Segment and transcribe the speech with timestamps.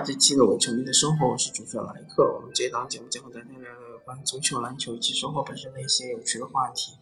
[0.00, 2.22] 这期的伪球迷的生活，我是主持人莱克。
[2.22, 6.92] 我们这档节目将和大家聊聊有关足球、篮球以及生活本身的一些有趣的话题。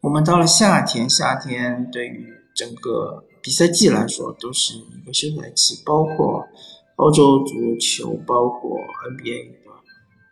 [0.00, 6.46] 我们到了夏天，夏天对于整个比赛季来说都是一个休赛期，包括
[6.96, 8.78] 欧洲足球，包括
[9.10, 9.82] NBA，对吧？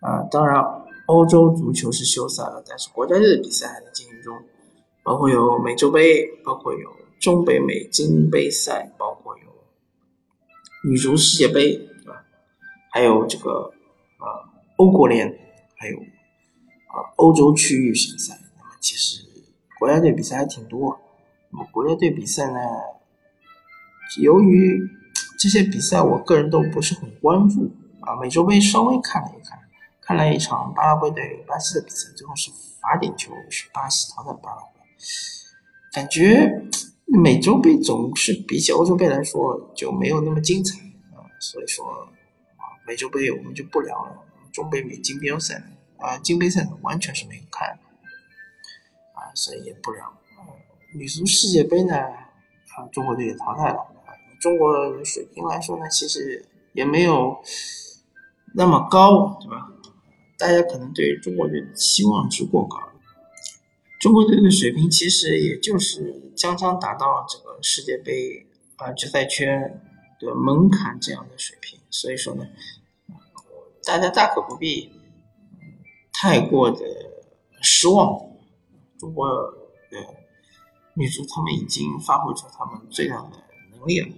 [0.00, 0.62] 啊，当然，
[1.06, 4.36] 欧洲足球是休赛了，但是国家队的比赛还在进行中，
[5.02, 6.88] 包括有美洲杯，包括有
[7.20, 9.50] 中北美金杯赛，包括有。
[10.82, 11.78] 女足世界杯，
[12.90, 13.72] 还有这个
[14.18, 15.26] 啊，欧国联，
[15.76, 18.38] 还有啊，欧洲区域选赛。
[18.58, 19.22] 那么其实
[19.78, 20.98] 国家队比赛还挺多。
[21.50, 22.58] 那么国家队比赛呢，
[24.20, 24.80] 由于
[25.38, 28.16] 这些比赛我个人都不是很关注啊。
[28.20, 29.58] 美洲杯稍微看了一看，
[30.00, 34.80] 看了一场巴拉圭对巴西的比赛，最后是罚点球，是巴西淘汰巴拉圭，
[35.92, 36.66] 感觉。
[37.12, 40.78] 美洲杯总是比起欧洲杯来说就没有那么精彩
[41.12, 41.84] 啊，所以说，
[42.90, 44.24] 美洲杯我们就不聊了。
[44.52, 45.62] 中北美金标赛
[45.96, 47.68] 啊，金杯赛完全是没有看
[49.14, 50.12] 啊，所以也不聊。
[50.92, 53.78] 女足世界杯呢啊，中国队也淘汰了。
[54.40, 57.40] 中国水平来说呢，其实也没有
[58.56, 59.70] 那么高，对吧？
[60.36, 62.76] 大家可能对中国队的期望值过高。
[64.00, 69.80] 中国队的水平其实也就是将将达到这个世界杯啊决赛圈
[70.18, 72.44] 的门槛这样的水平，所以说呢，
[73.84, 74.92] 大家大可不必
[76.12, 76.84] 太过的
[77.62, 78.28] 失望。
[78.98, 79.26] 中国
[79.90, 79.98] 的
[80.94, 83.30] 女足他们已经发挥出他们最大的
[83.70, 84.08] 能力了。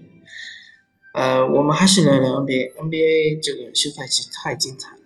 [1.15, 5.03] 呃，我们还是聊聊 NBA，NBA 这个休赛期太精彩了。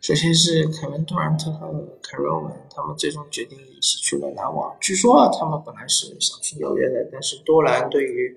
[0.00, 4.74] 首先是凯文杜兰特和凯瑞欧文，他们最终决定一起去了篮网。
[4.80, 8.34] 据说，他们本来是想去纽约的，但是多兰对于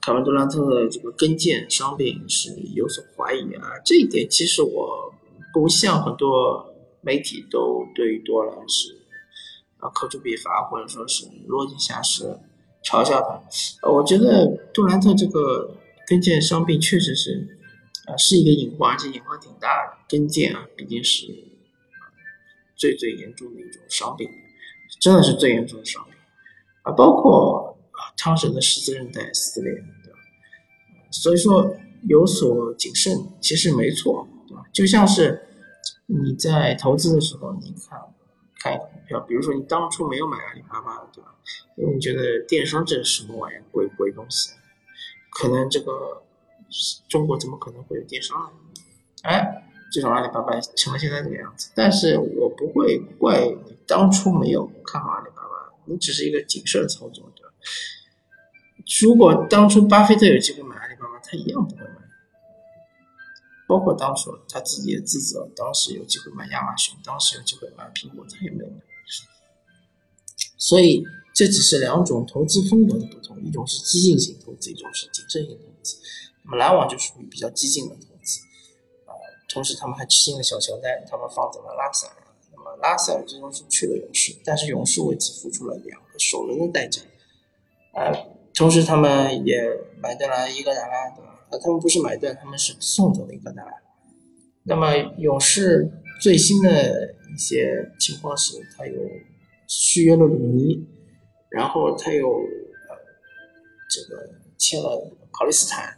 [0.00, 3.70] 凯文杜兰特的这个跟腱伤病是有所怀疑啊。
[3.84, 5.12] 这一点其实我
[5.52, 8.96] 不像很多媒体都对于多兰是
[9.78, 12.24] 啊口诛笔伐，或者说是落井下石，
[12.84, 13.88] 嘲笑他。
[13.88, 15.74] 我觉得杜兰特这个
[16.06, 17.54] 跟腱伤病确实是。
[18.08, 19.98] 啊，是一个隐患，而且隐患挺大的。
[20.08, 21.26] 跟腱啊，毕竟是
[22.74, 24.26] 最最严重的一种伤病，
[24.98, 26.14] 真的是最严重的伤病
[26.84, 26.92] 啊。
[26.92, 27.67] 包括
[28.18, 30.18] 超，神的十字韧带撕裂，对吧？
[31.10, 31.74] 所以说
[32.06, 34.62] 有所谨慎，其实没错，对吧？
[34.70, 35.40] 就像是
[36.04, 37.98] 你在投资的时候，你看
[38.60, 41.34] 看一个股票，比如说你当初没有买阿里巴巴，对吧？
[41.78, 44.50] 因为你觉得电商这是什么玩意儿，鬼鬼东西，
[45.30, 46.22] 可能这个。
[47.08, 48.82] 中国怎么可能会有电商呢？
[49.22, 51.70] 哎，这种阿里巴巴成了现在这个样子。
[51.74, 57.48] 但是我不会怪你当初没有看好阿里巴巴，你只是一个谨慎的操作，对吧？
[59.02, 61.98] 如果当初巴菲特有机会买阿里巴巴，他一样不会买。
[63.66, 68.76] 包括当初他自己也自责，当时有机会买亚马逊，当时有机会买苹果，他也没有买。
[70.56, 71.04] 所以
[71.34, 75.98] 这只是两种投资风格的不同，一种是激进型投资，一种是谨慎型投资。
[76.44, 78.40] 那么篮网就属于比较激进的投资，
[79.04, 79.12] 啊，
[79.50, 82.14] 同时他们还吃进了小乔丹，他们放走了拉塞尔。
[82.52, 87.02] 那么拉塞尔最终是去了勇士，但是勇士为此付出了两个首轮的代价，
[87.92, 88.10] 啊，
[88.58, 89.62] 同时他们也
[90.02, 91.30] 买断了伊戈达拉，对吧？
[91.48, 93.72] 啊，他们不是买断，他们是送走了伊戈达拉。
[94.64, 95.88] 那么勇士
[96.20, 99.00] 最新的一些情况是，他有
[99.68, 100.84] 续约了鲁尼，
[101.50, 102.96] 然后他又呃
[103.88, 105.96] 这个签了考利斯坦。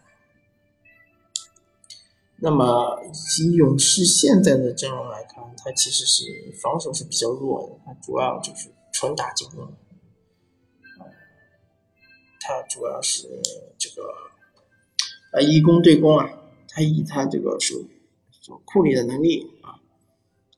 [2.42, 3.00] 那么
[3.38, 6.24] 以勇士现在的阵容来看，他其实是
[6.62, 9.66] 防守是比较弱的，他主要就是纯打进攻。
[12.40, 13.28] 他主要是
[13.78, 14.02] 这个
[15.32, 16.28] 呃以攻对攻啊，
[16.66, 17.76] 他以他这个手
[18.64, 19.78] 库里的能力啊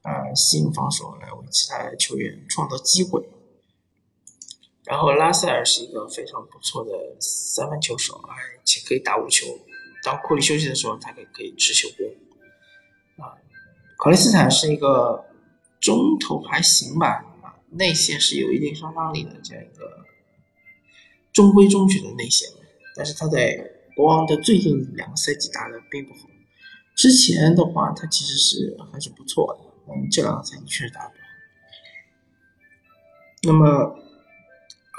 [0.02, 3.28] 啊吸引防守来为其他球员创造机会。
[4.84, 6.90] 然后拉塞尔是一个非常不错的
[7.20, 9.46] 三分球手，而且可以打无球。
[10.04, 13.38] 当库里休息的时候，他可以可以持球攻，啊，
[13.96, 15.24] 考利斯坦是一个
[15.80, 20.04] 中投还行吧，啊，内线是有一定杀伤力的这样一个
[21.32, 22.48] 中规中矩的内线，
[22.94, 26.28] 但是他在国王的最近两个赛季打的并不好，
[26.96, 31.12] 之前的话他其实是还是不错的，嗯，这两个赛季确实打不好。
[33.44, 33.96] 那么，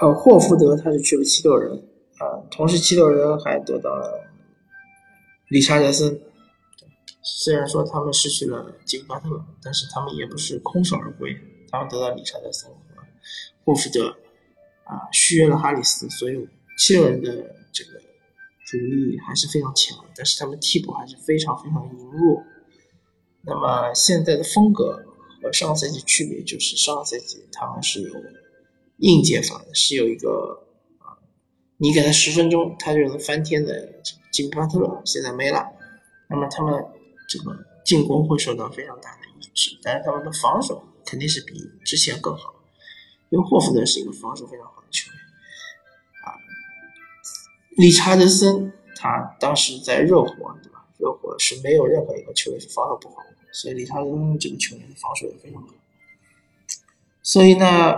[0.02, 1.78] 呃，霍福德他是去了七六人，
[2.18, 4.30] 啊，同时七六人还得到了。
[5.50, 6.20] 理查德森，
[7.22, 11.38] 虽然说他们失去了吉姆巴特，但是他们也不是空手而归，
[11.70, 13.04] 他们得到理查德森和
[13.64, 14.18] 霍福德，
[14.86, 16.48] 啊，续约了哈里斯，所以
[16.78, 17.32] 七六人的
[17.72, 18.02] 这个
[18.66, 22.44] 主力还是非常强，但是他们替补还是非常非常羸弱。
[23.46, 25.04] 那么现在的风格
[25.42, 28.14] 和上个赛季区别就是，上个赛季他们是有
[28.98, 30.66] 硬接法的，是有一个
[31.00, 31.20] 啊，
[31.78, 34.02] 你给他十分钟，他就能翻天的
[34.32, 35.66] 金巴特，现在没了。
[36.30, 36.74] 那么他们
[37.28, 37.54] 这个
[37.86, 41.54] 进攻会受到非常大的抑制，但是他们的防守肯定是比
[41.84, 42.56] 之前更好，
[43.34, 45.20] 因为霍福德是一个防守非常好的球员
[46.24, 46.38] 啊。
[47.78, 50.86] 理查德森他当时在热火，对吧？
[51.00, 53.30] 热火是没有任何一个球员是防守不好的。
[53.52, 55.70] 所以，理查德森这个球员的防守也非常好。
[57.24, 57.96] 所以呢，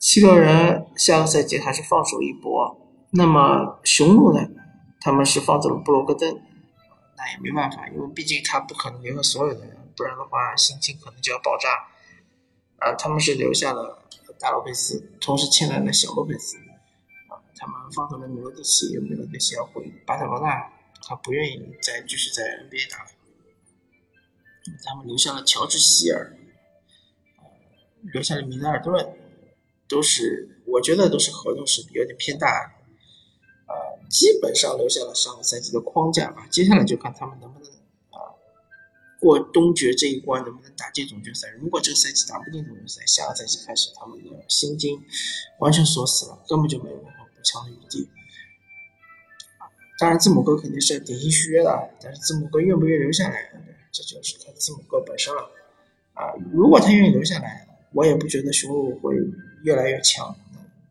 [0.00, 2.76] 七六人下个赛季还是放手一搏。
[3.10, 4.48] 那么，雄鹿呢？
[5.00, 6.40] 他们是放走了布罗格登，
[7.16, 11.68] 那也没办法，因为毕竟他不可能留下所有的人，不然的话，心情可能就要爆炸。
[12.82, 14.02] 啊，他们是留下了
[14.38, 16.56] 大洛佩斯，同时签来了小洛佩斯。
[17.28, 23.10] 啊，他们放走了米罗蒂奇，米罗蒂奇要回巴塞罗那，他不愿意再继续在 NBA 打了。
[24.84, 26.36] 他们留下了乔治希尔，
[28.12, 29.16] 留下了米德尔顿，
[29.88, 32.74] 都是我觉得都是合同是有点偏大，
[33.66, 36.46] 呃，基本上留下了上个赛季的框架吧。
[36.50, 37.68] 接下来就看他们能不能
[39.22, 41.48] 过东决这一关，能不能打进总决赛。
[41.60, 45.00] 如果这个赛季打不进总决赛，下个赛季开始他们的薪金
[45.60, 48.08] 完全锁死了，根本就没有任何补强的余地。
[50.00, 53.52] 当然，字母哥肯定是顶薪续约的，但是字母哥愿不愿意留下来？
[53.92, 55.50] 这就是他字母哥本身了，
[56.14, 59.14] 啊，如果他愿意留下来，我也不觉得雄鹿会
[59.62, 60.34] 越来越强，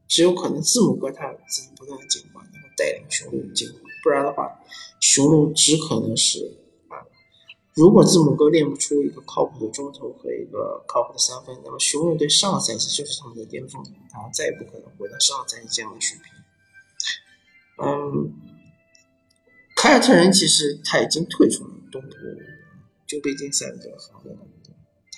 [0.08, 4.58] 只有可能字母哥他自己不断的进化，能够带领雄鹿进化，不然的话，
[5.02, 6.60] 雄鹿只可能是，
[7.74, 13.84] 如果字母哥练不出一个靠谱的中投和一个靠谱的三分，那么雄鹿队上个赛季就是他们的巅峰，
[14.14, 17.86] 然后再也不可能回到上个赛季这样的水平。
[17.86, 18.34] 嗯，
[19.76, 22.10] 凯尔特人其实他已经退出了东部。
[23.08, 24.34] 就被禁赛的行列，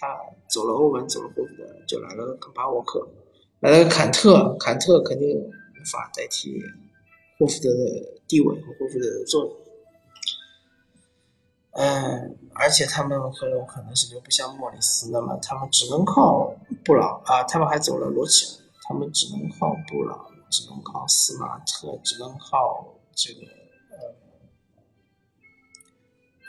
[0.02, 0.18] 他
[0.50, 3.08] 走了欧文，走了霍福德，就来了个肯巴沃克，
[3.60, 6.60] 来了个坎特，坎特肯定无法代替
[7.38, 9.56] 霍福德的地位和霍福德的作用。
[11.74, 23.42] 嗯，而且他们很有可能是留不下莫里斯，那么他们只能靠布朗啊，他们还走了罗齐尔，他们只能靠布朗，只能靠斯马特，只能靠这个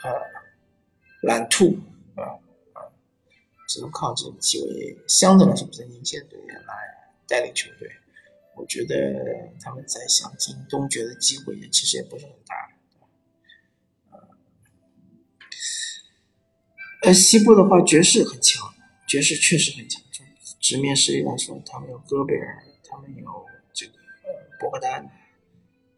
[0.03, 0.35] 呃呃。
[1.21, 1.75] 蓝兔
[2.15, 2.37] 啊
[2.73, 2.85] 啊，
[3.67, 6.75] 只能靠这几位相对来说比较年轻的队员来
[7.27, 7.89] 带领球队。
[8.55, 8.95] 我觉得
[9.59, 12.64] 他们在想进东决的机会也其实也不是很大。
[17.05, 18.73] 呃，西部的话，爵士很强，
[19.07, 20.01] 爵士确实很强。
[20.11, 20.25] 从
[20.59, 23.93] 直面实力来说，他们有戈贝尔，他们有这个
[24.59, 25.07] 博格丹，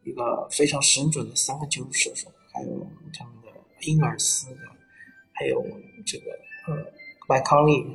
[0.04, 2.86] 一个非常神准的三分球射手，还有
[3.18, 3.48] 他们的
[3.84, 4.58] 英尔斯的。
[5.32, 5.64] 还有
[6.06, 6.32] 这个
[6.68, 6.92] 呃
[7.30, 7.86] 麦康利，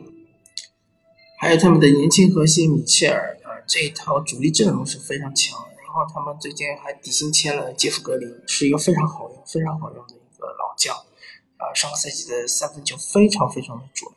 [1.38, 5.58] 还有他们的年轻核心米切尔啊，这一套主力阵容是非常强。
[5.82, 10.96] 然后他们最近还底薪签了杰夫格林，是一个非常好用、非常好用的一个老将
[11.62, 11.72] 啊。
[11.74, 14.10] 上个赛季的三分球非常非常的准。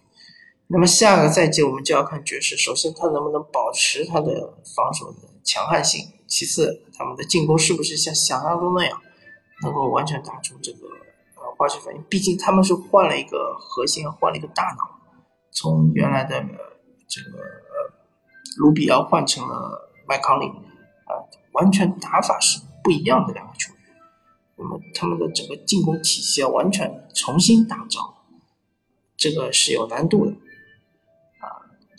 [0.68, 9.00] 那么下个赛季我们就要看爵士，首先他能不能保持他的防守的强悍性，其次他们的进攻是不是像想象中那样
[9.62, 10.88] 能够完全打出这个
[11.36, 11.56] 呃。
[11.58, 15.00] 化学反应，毕竟他们是换了一个核心，换了一个大脑，
[15.52, 16.42] 从原来的
[17.08, 17.38] 这个
[18.58, 21.16] 卢比奥换成了麦康利，啊，
[21.54, 23.75] 完全打法是不一样的两个球员。
[24.58, 28.24] 那么他们的整个进攻体系要完全重新打造，
[29.18, 30.32] 这个是有难度的。
[30.32, 31.48] 啊，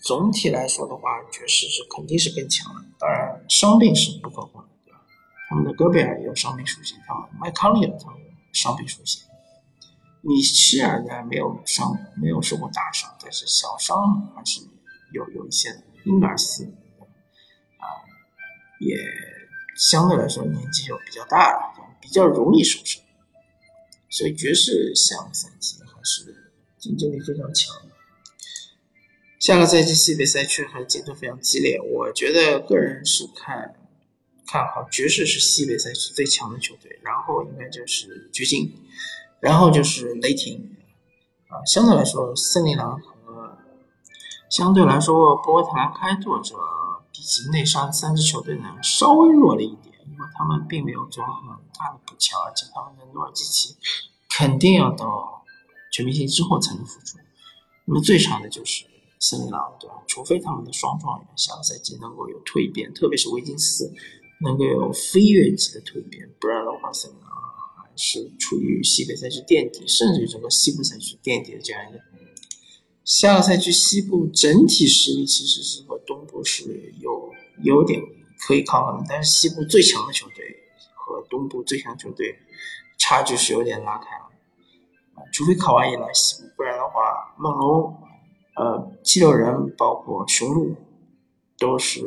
[0.02, 2.82] 总体来说的话，爵士是肯定是更强的。
[2.98, 5.00] 当然，伤病是不可控的，对吧？
[5.48, 7.98] 他们的戈贝尔也有伤病属性，他们麦康利也有
[8.52, 9.22] 伤病属性。
[10.22, 14.60] 米切尔呢没有伤，没有受过大伤，但是小伤还是
[15.12, 15.82] 有有一些的。
[16.04, 16.64] 英格尔斯
[17.78, 17.86] 啊，
[18.80, 18.96] 也
[19.76, 23.02] 相对来说年纪又比较大了，比较容易受伤。
[24.08, 27.74] 所以爵士下个赛季还是竞争力非常强。
[29.38, 33.74] 下个赛季西北赛区还是竞争非常激烈，我觉得个人是看
[34.46, 38.72] 看好爵士是西北赛区最强的球队，然后应该就是掘金。
[39.38, 40.76] 然后就是雷霆，
[41.48, 43.58] 啊，相对来说，森林狼和
[44.48, 46.56] 相对来说波特兰开拓者
[47.12, 53.74] 比起内山三支球队呢，稍微弱了一点，因为他们并没有做很大的补强，而且他们的努尔基奇
[54.28, 55.44] 肯定要到
[55.92, 57.18] 全明星之后才能复出。
[57.84, 58.84] 那么最差的就是
[59.20, 59.94] 森林狼，对吧？
[60.06, 63.92] 除非他们的双状元下个赛季能够有蜕变，特别是维金斯
[64.42, 67.30] 能够有飞跃级的蜕变，不然的话，森林狼
[67.76, 72.00] 还是处于西北赛区垫底，甚至于整个西部赛区垫底的这样一个。
[73.04, 77.32] 下个赛区西部整体实力其实是和东部是有
[77.62, 78.02] 有点
[78.38, 80.62] 可以抗衡，但是西部最强的球队
[80.94, 82.38] 和东部最强球队
[82.98, 84.24] 差距是有点拉开了。
[85.32, 87.96] 除非卡哇伊来西部，不然的话，梦龙、
[88.56, 90.76] 呃，七六人包括雄鹿
[91.58, 92.00] 都是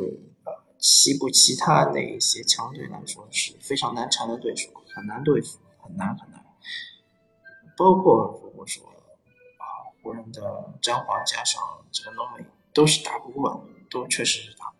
[0.44, 6.40] 呃西部其他那些强队来说是非常难缠的对手，很难对付，很难很难。
[7.76, 9.64] 包括如果说啊，
[10.02, 11.60] 湖人的詹皇加上
[11.90, 13.60] 这个浓眉都是打不过的，
[13.90, 14.76] 都确实是打不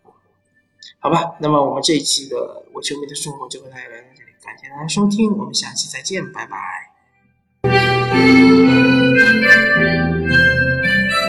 [1.03, 6.91] 好吧，那么我们这一期的我球迷的生活就和大家聊到这里，感谢大家收听，我们下期再见，拜拜。